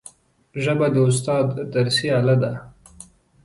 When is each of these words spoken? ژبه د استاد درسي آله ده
ژبه 0.63 0.87
د 0.95 0.97
استاد 1.09 1.47
درسي 1.73 2.07
آله 2.19 2.35
ده 2.41 2.51